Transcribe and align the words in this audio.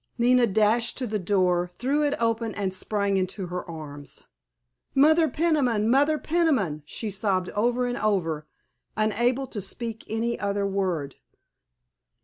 Nina 0.17 0.47
dashed 0.47 0.97
to 0.97 1.05
the 1.05 1.19
door, 1.19 1.69
threw 1.75 2.01
it 2.01 2.15
open, 2.19 2.55
and 2.55 2.73
sprang 2.73 3.17
into 3.17 3.45
her 3.45 3.63
arms. 3.69 4.23
"Mother 4.95 5.27
Peniman, 5.29 5.87
Mother 5.91 6.17
Peniman!" 6.17 6.81
she 6.87 7.11
sobbed 7.11 7.51
over 7.51 7.85
and 7.85 7.97
over, 7.99 8.47
unable 8.97 9.45
to 9.45 9.61
speak 9.61 10.03
any 10.09 10.39
other 10.39 10.65
word. 10.65 11.17